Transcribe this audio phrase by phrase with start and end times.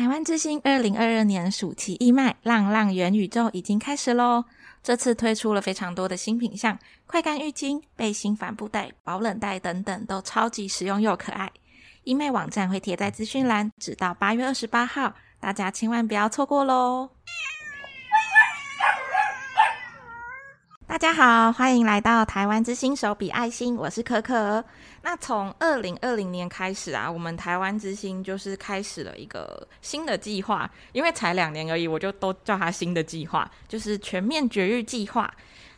[0.00, 4.46] 台湾之星二零二二年暑期义卖浪浪元宇宙已经开始喽！
[4.82, 11.52] 这次推出了非常多的新品项，快干浴巾、背心、帆布袋、保冷袋等等，都超级实用又可爱。
[12.04, 17.10] 义卖网站会贴在资讯栏，直到八月二十八号，大家千万不要错过喽！
[20.90, 24.62] 大家好，欢迎来到台湾之星手笔爱心，我是可可。
[25.02, 35.32] 那从二零二零年开始啊，我们台湾之星就是开始了一个新的计划，因为才两年而已，我就都叫它新的计划，就是全面绝育计划。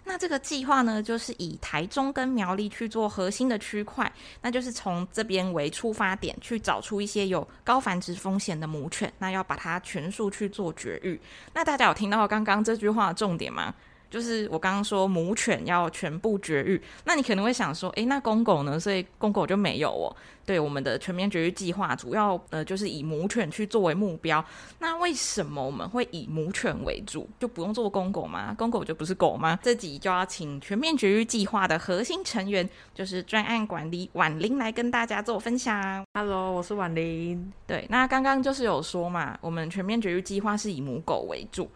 [0.05, 4.11] 那这个计划呢，就是以台中跟苗栗去做核心的区块，
[4.41, 11.21] 那就是从这边为出发点，去找出一些有高繁殖风险的母犬，那要把它全数去做绝育。
[11.53, 13.75] 那大家有听到刚刚这句话的重点吗？
[14.13, 18.79] 就是我刚刚说母犬要全部绝育，那你可能会想说，诶，那公狗呢？
[18.79, 20.15] 所以公狗就没有哦。
[20.45, 24.45] 对，我们的全面绝育计划主要呃就是以母犬去作为目标。
[24.81, 28.55] 那为什么我们会以母犬为主，就不用做公狗吗？
[28.59, 29.59] 公狗就不是狗吗？
[29.63, 36.05] 这集就要请全面绝育计划的核心成员，就是专案管理婉玲来跟大家做分享。
[36.13, 37.51] Hello，我是婉玲。
[37.67, 41.71] 对，那刚刚就是有说嘛，我们全面绝育计划是以母狗为主。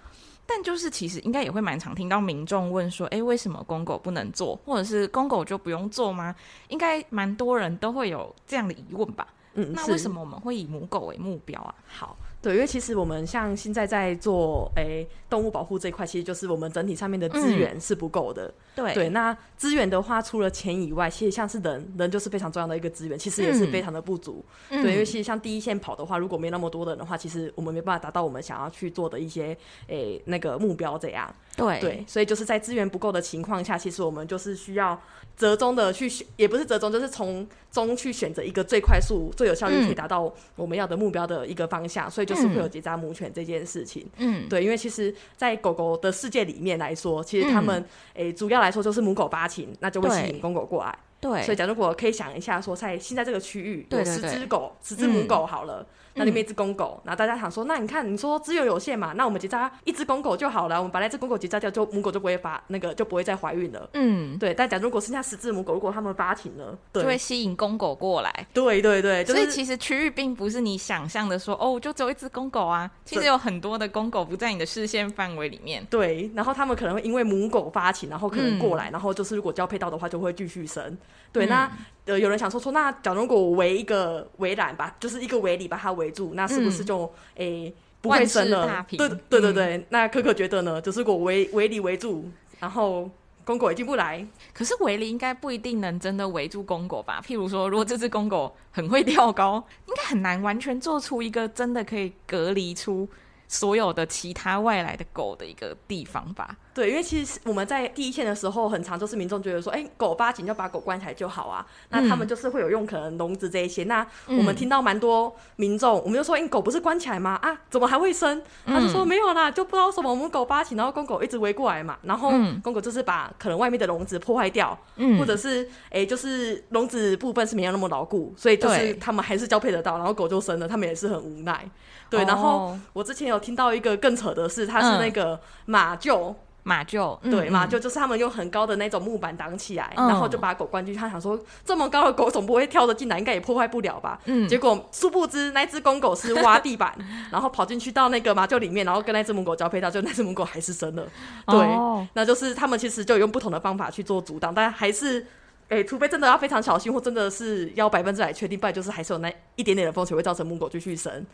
[0.46, 6.34] 但就是其实应该也会蛮常听到民众问说，诶，为什么公狗不能做，或者是公狗就不用做吗？
[6.68, 9.26] 应该蛮多人都会有这样的疑问吧？
[9.54, 11.74] 嗯，那为什么我们会以母狗为目标啊？
[11.86, 12.16] 好。
[12.46, 18.46] 对，因为其实我们像现在在做诶动物保护这一块，其实就是我们整体上面的资源是不够的。
[18.46, 24.44] 嗯、对对，那资源的话，除了钱以外，其实像是人，人就是非常重要的一个资源，其实也是非常的不足。
[24.70, 29.56] 嗯、对，因为其实像第一线跑的话，如果没那么多的人的话，其实我们没办法达到我们想要去做的一些
[29.88, 31.34] 诶那个目标这样。
[31.56, 35.00] 对对，所以就是在资源不够的情况下，其实我们就是需要
[35.36, 42.08] 折中的去选，也不是折中，就是从中去选择一个最快速、最有效率可以达到我们要的目标的一个方向。
[42.08, 44.06] 嗯、所以就是会有结扎母犬这件事情。
[44.18, 47.76] 嗯，对，因为其实，在狗狗的世界里面来说，其实他们
[48.14, 50.98] 诶、嗯欸、主要来说就是母狗发情，那就会吸引公狗过来。
[51.20, 55.80] 对，所以假如果可以想一下，说在现在这个区域有十只狗、十只母狗好了。
[55.80, 55.86] 嗯
[56.18, 63.86] 那里面一只公狗，然后大家想说，那你看，你说资源有限嘛，那我们结扎一只公狗就好了，我们把那只公狗结扎掉，就母狗就不会发那个就不会再怀孕了。
[63.92, 64.54] 嗯，对。
[64.54, 68.46] 但假如如果剩下十只母狗，如果它们发情了，对，就会吸引公狗过来。
[68.54, 75.86] 对对对，就是、所以其实区域并不是你想象的说，哦，就只有一只公狗啊，其实有很多的公狗不在你的视线范围里面。
[75.90, 80.96] 对，然后他们可能会因为母狗发情，然后可能过来，嗯、然后就是如果交配到的话，就会继续生。
[81.32, 81.70] 对，嗯、那。
[82.06, 87.02] 呃，有人想说说，那假如我围一个围栏吧，就是一个围篱把它围住，那是不是就
[87.34, 88.86] 诶、嗯欸、不会生了？
[88.90, 90.80] 对对对对，嗯、那可可觉得呢？
[90.80, 92.30] 就是如果围围篱围住，
[92.60, 93.10] 然后
[93.44, 94.24] 公狗也进不来，
[94.54, 97.20] 可是围篱应该不一定能真的围住公狗吧？
[97.26, 103.08] 譬如说，如果这只公狗很会跳高，应该很难完全做出一个真的可以隔离出
[103.48, 106.56] 所有的其他外来的狗的一个地方吧？
[106.76, 111.64] 对，因为其实我们在第一线的时候，很常就是民众觉得说，哎，狗八紧就把狗关起来就好啊。
[111.88, 113.82] 那他们就是会有用可能笼子这一些。
[113.84, 117.38] 嗯、那我们听到蛮多民众，我们就说，哎，狗不是关起来吗？
[117.40, 118.42] 啊，怎么还会生？
[118.66, 121.96] 他就说没有啦，就不知道什么我们狗八紧，然后公狗一直围过来嘛。
[122.02, 122.30] 然后
[122.62, 131.66] 公狗就是把可能外面的笼子破坏掉，嗯、或者是哎，就是笼子部分是没有那么牢固，所以就是他们还是交配得到，然后狗就生了，他们也是很无奈。
[132.10, 136.34] 对，然后我之前有听到一个更扯的是，他是那个马厩。
[136.66, 140.98] 马厩，对，马厩就是他们用很高的那种木板挡起来，嗯、然后就把狗关进去。
[140.98, 144.18] 他想说，这么高的狗总不会跳得进来，应该也破坏不了吧？
[144.24, 146.92] 嗯，结果殊不知那只公狗是挖地板，
[147.30, 151.06] 然后跑进去到那个马厩里面，然后跟那只母狗交配到，就那只母狗还是生了。
[151.46, 155.20] 对，哦、那就是他们其实就用不同的方法去做阻挡，但还是，
[155.68, 161.24] 哎、欸，除非真的要非常小心，或真的是要百分之百确定，不然就是还是有那一点点的风险会造成母狗继续生。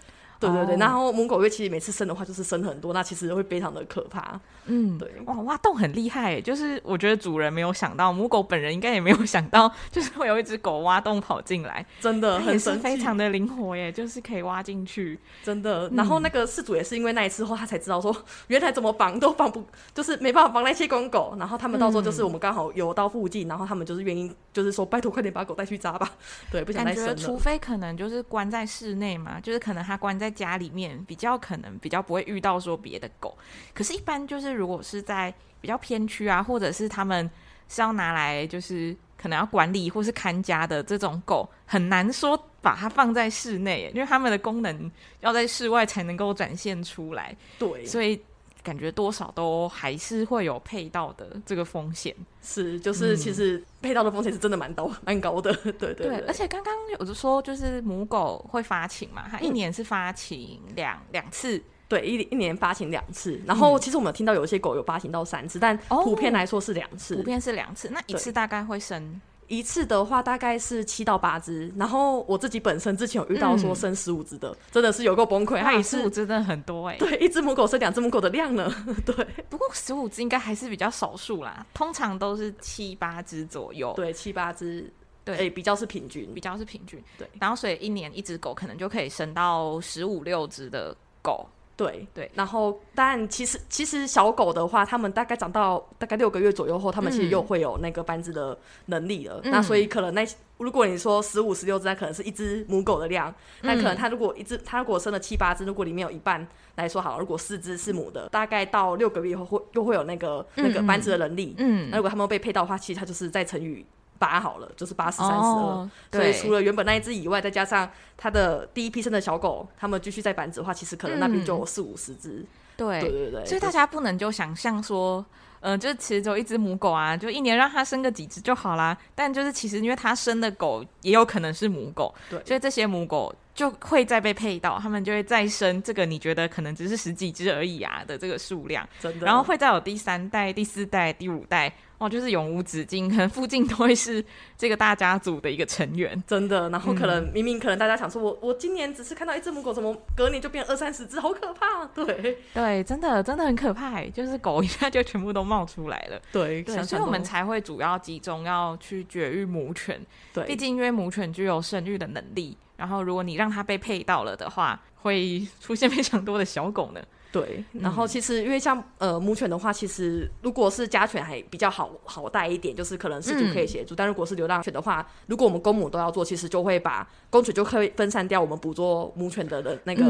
[0.49, 4.41] 对对对，然后母狗因为其实每次生的话就是生很多，那其实会非常的可怕。
[4.67, 15.89] 嗯，对，哇，挖洞很厉害，就是我觉得主人没有想到，母狗本人应该也没有想到，就是会有一只狗挖洞跑进来，真的很神奇，非常的灵活耶，就是可以挖进去，真的。
[15.91, 18.15] 然后那个事主也是因为那一次后，他才知道说，
[18.47, 21.35] 原来怎么绑都绑不，就是没办法绑那些公狗。
[21.39, 26.09] 然后他们到时候就是我们刚好游到附近，然后他们就是愿意，就是说拜托快点把狗带去扎吧。
[26.53, 27.09] 对，不想再生了。
[27.09, 30.93] 感觉除非可能就是关在室内嘛，就是可能他关在家里面。
[31.07, 33.37] 比较可能比较不会遇到说别的狗，
[33.75, 37.29] 可是，一般就是如果是在比较偏区啊，或者是他们
[37.69, 44.91] 是要拿来就是可能要管理或是看家的这种狗，很难说把它放在室内，因为他们的功能
[45.21, 47.37] 要在室外才能够展现出来。
[47.59, 48.19] 对，所以
[48.63, 52.15] 感觉多少都还是会有配到的这个风险。
[52.43, 55.53] 是，就是其实配到的风险是真的蛮高，蛮高的。
[55.55, 61.63] 对对对，对，而且刚刚有就说，就是母狗会发情嘛，它一年是发情两两、嗯、次。
[61.89, 67.15] 对，一一年发情两次，然后其实我们有听到有一些狗有发情到三次，但普遍来说是两次。
[67.17, 69.21] 普遍是两次，那一次大概会生
[69.53, 71.71] 一次的话大概是七到八只。
[71.77, 75.61] 然后我自己本身之前有遇到说生十五只的，真的是有够崩溃。
[75.61, 78.73] 它一次十五只真的很多哎，对，一只母狗生两只母狗的量呢。
[79.05, 79.15] 对，
[79.51, 83.93] 不过十五只应该还是比较少数啦，通常都是七八只左右。
[83.95, 84.91] 对，七八只，
[85.23, 86.99] 对，比较是平均，比较是平均。
[87.19, 91.47] 对，然后所以一年一只狗可能就可以生到十五六只的狗。
[91.83, 98.57] 对对，然后但其实其实小狗的话，它们大概长到大概六个月左右后，它们其实又会有那个繁殖的
[98.87, 99.41] 能力了。
[99.45, 100.27] 嗯、那所以可能那
[100.59, 106.47] 如果你说十五十六只，那可能是一只母狗的量，那、嗯、可能它如果一只它如果生了七八只，如果里面有一半
[106.77, 111.55] 来说好，如果四只是母的，大概到六个月以后会又会有那个那个繁殖的能力。
[111.59, 113.85] 嗯，那如果它们被配到的话，其实它就是再乘以。
[114.23, 122.47] 八好了，就是八十三十二，所以除了原本那一只以外，再加上它的第一批生的小狗，它们继续在繁殖的话，其实可能那边就有四五十只。
[122.77, 125.25] 对对对对，所以大家不能就想象说，
[125.61, 128.97] 嗯、呃，就是其实只有一只母狗啊，就一年让它生个几只就好啦。
[129.15, 141.73] 但就是其实因为它生的狗也有可能是母狗，对，所以这些母狗就会再被配到，他们就会再生这个你觉得可能只是十几只而已啊的这个数量，真的，然后会再有第三代、第四代、第五代。
[141.99, 144.25] 哦，就是永无止境，可能附近都会是
[144.59, 146.69] 这个大家族的一个成员，真的。
[146.71, 151.87] 然后可能、嗯、明明可能大家想说我，我我今年只是看到一只母狗，怎么隔年就变二三十只，好可怕。
[151.95, 156.21] 对对，真的真的很可怕，就是狗一下就全部都冒出来了。
[156.33, 160.05] 对，对，所以我们才会主要集中要去绝育母犬。
[160.35, 167.01] 对，毕竟因为母犬具有生育的能力，然后如果你让它被配到了的话，会出现非常多的小狗呢。
[167.31, 173.95] 对，然后其实因为像呃母犬的话，其实如果是家犬还比较好好带一点，就是可能饲主可以协助。
[173.95, 180.03] 嗯、但如果是流浪犬的话，如果我们公母都要做，其实就会把公犬就可以分散掉我们捕捉母犬的的那个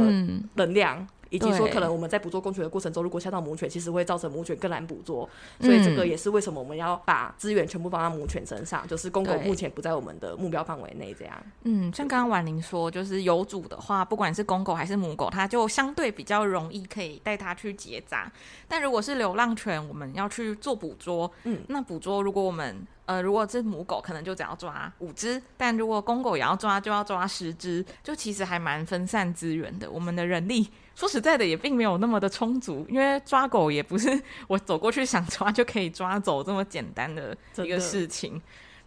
[0.55, 0.99] 能量。
[0.99, 5.29] 嗯以及说，可能我们在捕捉公犬的过程中，如果吓到母犬，其实会造成母犬更难捕捉，
[5.61, 11.13] 所以这个也是为什么我们要把资源全部放到母犬身上，就是公狗目前不在我们的目标范围内。
[11.19, 18.31] 这样，嗯，像刚刚婉玲说，就是有主的话，不管是公狗还是母狗，它就相对比较容易可以带它去结扎。
[18.69, 29.91] 但如果是流浪犬，我们要去做捕捉，嗯，那捕捉如果我们呃，如果是母狗，可能就只要抓五只；但如果公狗也要抓，就要抓十只，就其实还蛮分散资源的。
[29.91, 38.41] 我们的人力说实在的，也并没有那么的充足，因为抓狗也不是我走过去想抓就可以抓走这么简单的一个事情。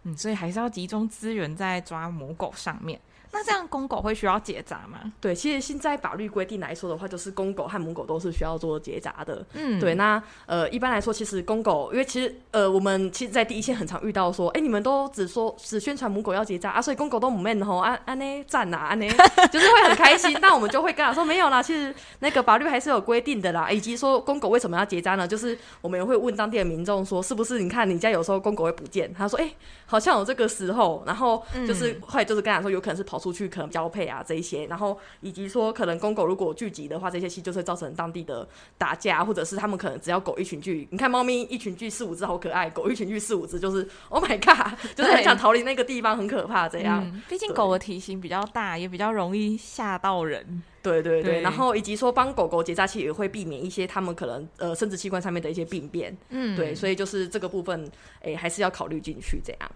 [0.04, 3.00] 嗯，所以还是要集中资源在抓母狗上面。
[3.36, 5.12] 那这样公狗会需要结扎吗？
[5.20, 9.46] 对，其实现在法律规定来说的话，就是公狗和母狗都是需要做结扎的。
[9.54, 9.96] 嗯，对。
[9.96, 19.06] 那呃，一般来说，其实公狗，因为其实呃，我们其实，在第一线很常遇到说，哎、欸，你们都只说只宣传母狗要结扎啊，所以公狗都不 man 吼，安安呢赞呐，安呢
[19.52, 20.31] 就是会很开心。
[20.42, 25.28] 那我们就会跟他说，没有啦，其实那个法律还是有规定的啦，以及说公狗为什么要结扎呢？
[25.28, 27.60] 就是我们也会问当地的民众说，是不是？
[27.60, 29.56] 你看你家有时候公狗会不见，他说，哎、欸，
[29.86, 47.04] 好像有这个时候，然后就是会就是跟他说，有可能是跑出去可能交配啊这一些，然后以及说可能公狗如果聚集的话，这些其实就是造成当地的打架，或者是他们可能只要狗一群聚，你看猫咪一群聚四五只好可爱，狗一群聚四五只就是 Oh my God，就是很想逃离那个地方，很可怕这样。
[47.04, 50.63] 嗯，毕竟狗的体型比较大，也比较容易吓到人。
[50.81, 56.16] 对对对，对然后以及说帮狗狗结扎，器也会避免一些他们可能呃生殖器官上面的一些病变。
[56.30, 57.90] 嗯，对，所以就是这个部分，
[58.21, 59.71] 哎，还是要考虑进去这样。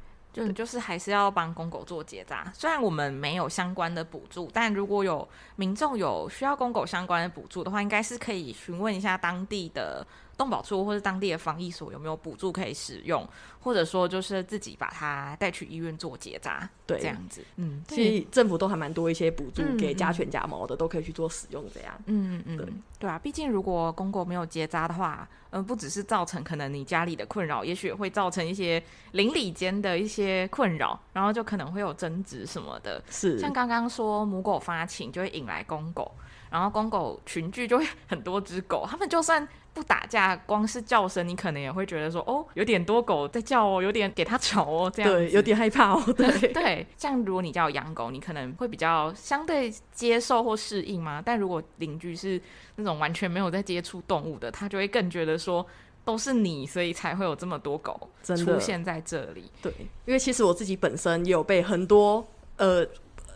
[0.47, 5.27] 就就是还是要帮公狗做结扎，虽然我们没有相关的补助，但如果有
[5.57, 10.05] 民众有需要公狗相关的补助的话，应该是可以询问一下当地的
[10.39, 13.27] 动保处或是当地的防疫所有没有补助可以使用，
[13.59, 17.43] 或者说就是自己把它带去医院做结扎，对，这样子。
[17.57, 21.93] 嗯，其实政府都还蛮多一些补助给家犬家猫的，嗯，都可以去做使用这样。
[22.05, 22.65] 嗯嗯，对
[22.99, 28.81] 对啊，毕竟如果公狗没有结扎的话，嗯，不只是造成可能你家里的困扰，也许也会造成一些
[29.11, 33.03] 邻里间的一些困扰，然后就可能会有争执什么的。
[33.09, 36.09] 是，像刚刚说母狗发情就会引来公狗。
[36.51, 46.03] 然后公狗群聚就会 很多只狗，他们就算不打架，光是叫声，你可能也会觉得说，哦，有点多狗在叫哦，有点给它吵哦，这样对，有点害怕哦。
[46.17, 51.21] 对对，像如果你家有养狗，你可能会比较相对接受或适应嘛。
[51.23, 52.41] 但如果邻居是
[52.75, 55.65] 那种完全没有在接触动物的，他就会更觉得说，
[56.03, 59.49] 都是你，所以才会有这么多狗出现在这里。
[59.61, 59.71] 对，
[60.05, 62.85] 因为其实我自己本身也有被很多呃。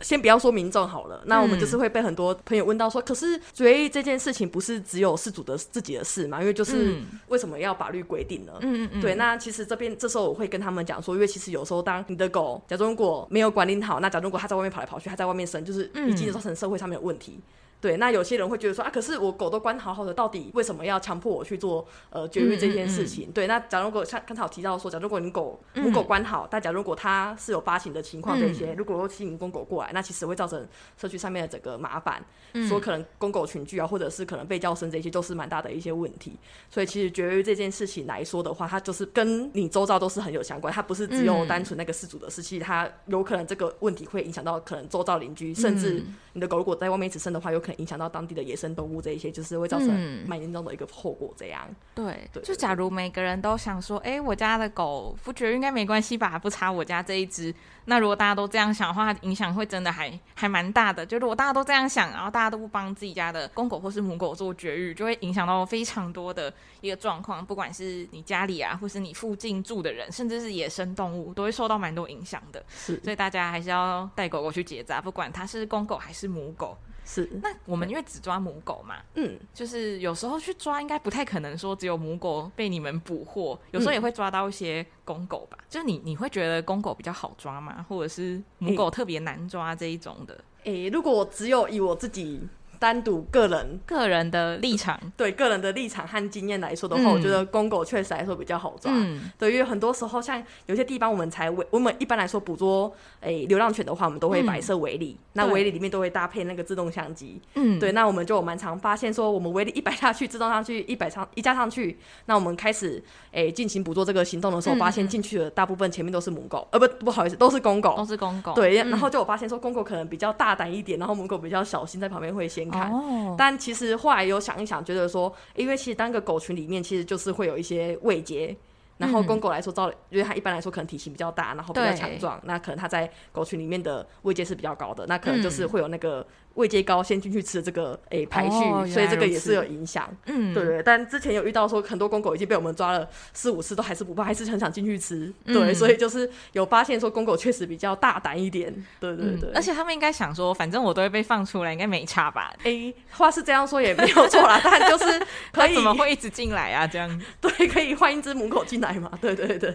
[0.00, 6.40] 先不要说民众好了，那我们就是会被很多朋友问到说，嗯、可是绝育这件事情不是只有事主的自己的事嘛？
[6.40, 6.96] 因为就是
[7.28, 8.52] 为什么要法律规定呢？
[8.60, 9.00] 嗯嗯嗯。
[9.00, 17.40] 对，那其实这边这时候我会跟他们讲说，因为其实有时候当你的狗，假如如果没有管理好，那假如如果它在外面跑来跑去，它在外面生，就是已经造成社会上面的问题。
[17.84, 23.26] 对，那有些人会觉得说啊，可是我狗都关好好的，到底为什么要强迫我去做呃绝育这件事情？
[23.26, 23.28] 嗯。
[23.28, 32.24] 嗯嗯对，那假如如果像刚才有提到说，假如如果你狗母狗关好，但假如如果它是有发情的情况，这些、嗯、如果说吸引公狗过来，那其实会造成社区上面的整个麻烦，
[32.54, 36.32] 嗯、说可能公狗群聚啊，或者是可能被叫声这些都是蛮大的一些问题。
[36.70, 49.88] 所以其实绝育这件事情来说的话，它就是跟你周遭都是很有相关，它不是只有单纯那个事主的事情，它有可能这个问题会影响到可能周遭邻居，甚至你的狗如果在外面一直生的话，有可能影响到当地的野生动物这一些，就是会造成
[50.26, 51.32] 蛮严重的一个后果。
[51.36, 56.38] 这样，嗯、对，对就假如每个人都想说，哎、欸，我家的狗不绝育应该没关系吧？
[56.38, 57.54] 不差我家这一只。
[57.86, 61.04] 那如果大家都这样想的话，影响会真的还还蛮大的。
[61.04, 67.44] 就如果大家都这样想，然后大家都不帮自己家的公狗或是母狗做绝育，就会影响到非常多的一个状况。
[67.44, 72.64] 不管是你家里啊，或是你附近住的人，甚至是野生动物，都会受到蛮多影响的。
[72.70, 76.78] 是，所以大家还是要带狗狗去结扎，不管它是公狗还是母狗。
[77.04, 85.58] 是，那我们因为只抓母狗嘛，嗯，就是有时候去抓，应该不太可能说只有母狗被你们捕获，有时候也会抓到一些公狗吧。
[85.60, 87.84] 嗯、就是你你会觉得公狗比较好抓吗？
[87.88, 90.34] 或者是母狗特别难抓这一种的？
[90.64, 92.40] 诶、欸，如果只有以我自己。
[92.84, 98.92] 单独个人个人的立场， 对个人的立场和经验来说的话，嗯、我觉得公狗确实来说比较好抓。
[98.94, 107.40] 嗯，对于很多时候，像有些地方我们才围，我们一般来说捕捉诶、欸、流浪犬的话，我们都会摆设围篱，嗯、那围篱里面都会搭配那个自动相机。
[107.54, 118.52] 嗯，对，那我们就蛮常发现说，我们围篱一摆下去，自动上去一摆上一加上去，那我们开始诶进、欸、行捕捉这个行动的时候，发现进去的大部分前面都是母狗，呃不不好意思，都是公狗，都是公狗。
[118.52, 122.92] 对，然后就我发现说，公狗可能比较大胆一点，然后母狗比较小心，在旁边会先看。
[122.92, 128.56] 哦，但其实后来有想一想，觉得说，因为其实单个狗群里面其实就是会有一些位阶，
[128.98, 136.26] 然后公狗来说，照，因为它一般来说可能体型比较大，然后比较强壮，那可能它在狗群里面的位阶是比较高的，那可能就是会有那个。
[136.54, 140.08] 位阶高，先进去吃这个诶、欸、排序，哦、所以这个也是有影响。
[140.26, 140.82] 嗯，对对。
[140.82, 145.32] 但之前有遇到说，很多公狗已经被我们抓了四五次，都还是不怕，还是很想进去吃。
[145.44, 148.72] 嗯、对，所以就是有发现说，公狗确实比较大胆一点。
[149.00, 149.50] 对对对。
[149.54, 152.52] 而且他们应该想说，反正我都会被放出来，应该没差吧？
[152.62, 156.86] 诶、欸，话是这样说也没有错啦， 但就是可以怎么会一直进来啊？
[156.86, 159.10] 这样 对，可以换一只母狗进来嘛？
[159.20, 159.72] 对 对对，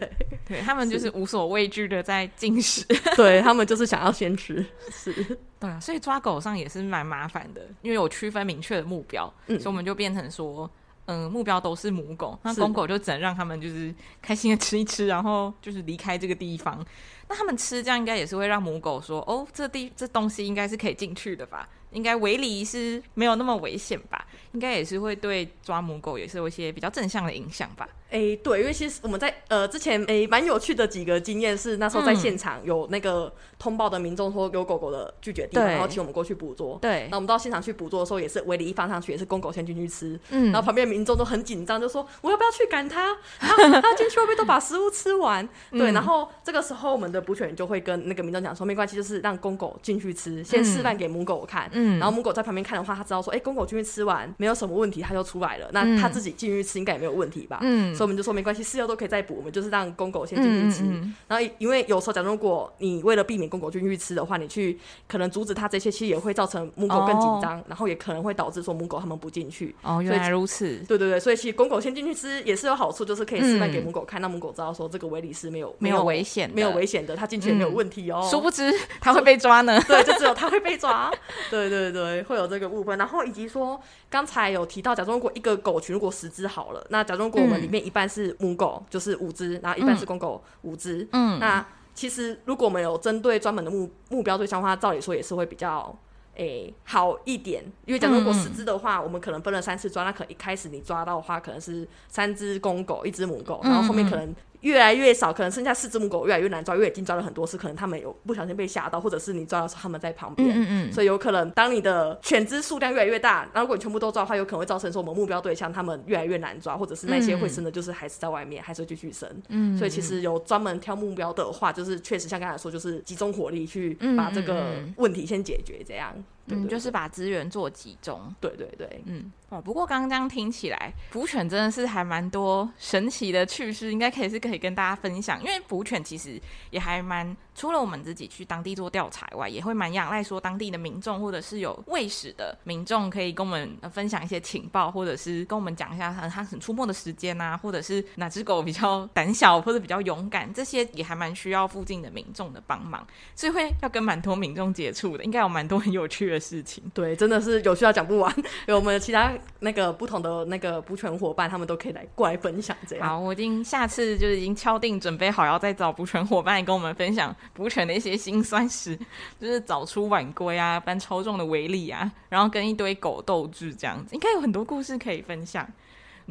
[0.48, 5.38] 对他们就是无所畏惧的在进食，对他们就是想要先吃，是。
[5.60, 10.70] 对啊，所以抓狗上也是蛮麻烦的，因为有区分明确的目标，嗯、所以我们就变成说，
[11.06, 16.86] 嗯、呃，目标都是母狗，那公狗就只能让他们就是开心的吃一吃，然后就是离开这个地方。
[17.28, 21.68] 那他们吃这样应该也是会让母狗说，哦，这地这东西应该是可以进去的吧？
[21.92, 24.26] 应该围篱是没有那么危险吧？
[24.54, 27.88] 应该也是会对抓母狗也是有一些比较正向的影响吧？
[28.10, 36.80] 哎、欸，对，因为其实我们在呃之前哎蛮、欸、有趣的几个经验是，那时候在现场有那个通报的民众说有狗狗的拒绝地方，对然后请我们过去捕捉。
[36.82, 40.20] 对，那我们到现场去捕捉的时候，也是围篱一放上去，也是公狗先进去吃。
[40.32, 43.16] 嗯，然后旁边民众都很紧张，就说我要不要去赶它？
[43.38, 45.48] 他他进去会不会都把食物吃完？
[45.70, 51.70] 对，然后这个时候我们的捕犬员就会跟那个民众讲说，没关系，就是让公狗进去吃，先示范给母狗看。
[51.74, 55.68] 嗯，然后母狗在旁边看的话，它知道说，哎、欸，公狗进去吃完没有什么问题，他就出来了。
[55.74, 57.60] 那他自己进去吃应该也没有问题吧？
[57.62, 58.64] 嗯，所以我们就说没关系。
[58.64, 60.84] 饲料都可以再补，我们就是让公狗先进去吃。
[60.84, 64.80] 嗯嗯嗯，然后，因为有时候，假如如果你为了避免公狗进去吃的话，你去
[65.10, 69.76] 可能阻止它这些，其实也会造成母狗更紧张，哦、然后也可能会导致说母狗它们不进去。
[69.82, 70.78] 哦，原来如此。
[70.88, 78.26] 对对对，所以其实公狗先进去吃也是有好处，就是可以示范给母狗看，让、嗯、母狗知道说这个围里是没有没有危险、没有危险的，它进去也没有问题哦。
[78.30, 79.82] 殊不知它会被抓呢。
[79.88, 81.12] 对，就只有它会被抓。
[81.50, 82.98] 对对对，会有这个部分。
[82.98, 83.80] 然后以及说
[84.10, 89.58] 刚才有提到，假如如果一个狗群如果十只好了，那假如如果我们里面一半是母狗，就是五只。
[89.64, 95.98] 然后一半是公狗五只，嗯，那其实如果我们有针对专门的目目标对象的话，照理说也是会比较
[96.36, 104.34] 诶、欸、好一点，因为假如如果十只的话，嗯、我们可能分了三次抓，那可能一开始你抓到的话，可能是三只公狗，一只母狗，然后后面可能。
[104.62, 126.24] 越来越少，可能剩下四只母狗越来越难抓，因为已经抓了很多次，可能他们有不小心被吓到，或者是你抓的时候他们在旁边，嗯嗯，所以有可能当你的犬只数量越来越大，然后如果你全部都抓的话，有可能会造成说我们目标对象他们越来越难抓，或者是那些会生的，就是还是在外面，还是会继续生，嗯，所以其实有专门挑目标的话，就是确实像刚才说，就是集中火力去把这个问题先解决，这样，嗯，
[126.68, 129.32] 就是把资源做集中，对对对，嗯。
[129.50, 135.40] 哦，不过刚刚这样听起来，捕犬真的是还蛮多神奇的趣事，应该可以是可以跟大家分享。
[135.42, 136.40] 因为捕犬其实
[136.70, 156.82] 也还蛮，除了我们自己去当地做调查外，也会蛮仰赖说当地的民众或者是有喂食的民众，可以跟我们分享一些情报，或者是跟我们讲一下它它很出没的时间啊，或者是哪只狗比较胆小或者比较勇敢，这些也还蛮需要附近的民众的帮忙，所以会要跟蛮多民众接触的， 应该有蛮多很有趣的事情。
[156.94, 158.34] 对，真的是有需要讲不完，
[158.68, 159.34] 有我们的其他。
[159.62, 163.06] 那个不同的那个捕犬伙伴，他们都可以来过来分享这样。
[163.06, 168.98] 好，我已经下次就是已经敲定准备好，要再找捕犬伙伴来跟我们分享捕犬的一些辛酸史，
[169.40, 175.68] 就是早出晚归啊，搬超重的威力啊，然后跟一堆狗斗智这样子，应该有很多故事可以分享。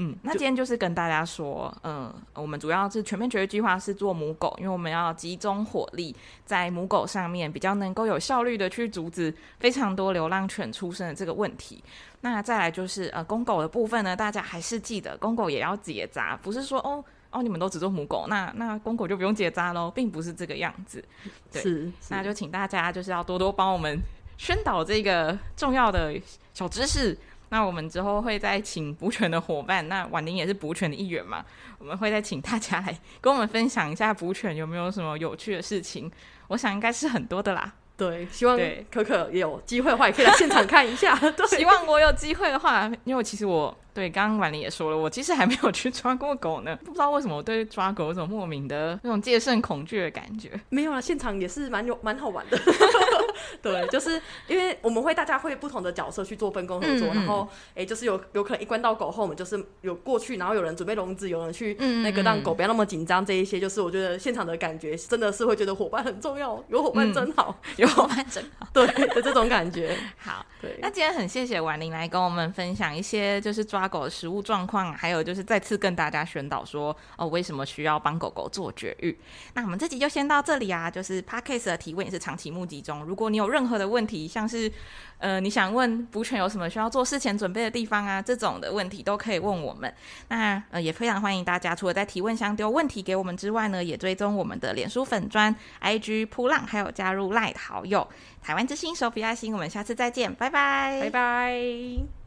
[0.01, 11.83] 嗯，那今天就是跟大家说，嗯，我们主要是全面绝育计划是做母狗，因为我们要集中火力在母狗上面，比较能够有效率的去阻止非常多流浪犬出生的这个问题。
[12.21, 21.05] 那再来就是呃公狗的部分呢，大家还是记得公狗也要结扎，不是说哦哦你们都只做母狗，那那公狗就不用结扎喽，并不是这个样子。
[21.53, 21.63] 对，
[22.09, 23.99] 那就请大家就是要多多帮我们
[24.37, 26.15] 宣导这个重要的
[26.55, 27.17] 小知识。
[27.51, 31.43] 那我们之后会再请补犬的伙伴，那婉玲也是补犬的一员嘛，
[31.79, 36.13] 我们会再请大家来跟我们分享一下补犬有没有什么有趣的事情，
[36.49, 37.75] 我想应该是很多的啦。
[37.99, 38.59] 对，希望
[38.91, 41.15] 可可也有机会的话，也可以来现场看一下。
[41.37, 43.77] 对，希望我有机会的话，因为其实我。
[43.95, 50.53] 对，刚刚婉玲也说了，我其实还没有去抓过狗呢， 不知道为什么我对抓狗有种莫名的那种戒慎恐惧的感觉。
[50.69, 52.57] 没有啊，现场也是蛮有蛮好玩的。
[53.61, 69.97] 对，就是因为我们会大家会不同的角色去做分工合作，嗯、然后哎，就是有有可能一关到狗后，我们就是有过去，然后有人准备笼子，有人去那个让狗不要那么紧张，这一些就是我觉得现场的感觉真的是会觉得伙伴很重要，有伙伴真好， 嗯、有伙伴真好，对的这种感觉。
[70.19, 73.89] 好，对，那今天很谢谢婉玲来跟我们分享一些就是抓。
[73.89, 79.19] 狗的食物状况，还有就是再次跟大家宣导说，哦，为什么需要帮狗狗做绝育？
[79.55, 80.91] 那我们这集就先到这里啊。
[80.91, 84.71] 就是 Podcast 的提问也是长期募集中，如果你有任何的问题，像是
[85.19, 89.93] 呃你想问补犬有什么需要做事前准备的地方啊，这种的问题都可以问我们。
[90.29, 98.07] 那呃也非常欢迎大家，除了在提问箱丢问题给我们之外呢，也追踪我们的脸书粉砖、IG 扑浪，还有加入 LINE 好友。
[98.43, 102.18] 台湾之星手比爱心，我们下次再见，拜拜，拜拜。